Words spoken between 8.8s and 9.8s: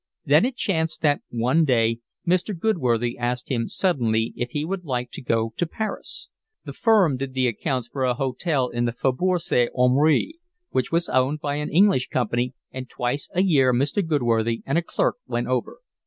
the Faubourg St.